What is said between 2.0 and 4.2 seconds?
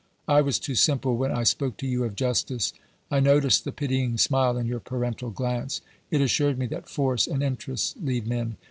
of justice! I noticed the pitying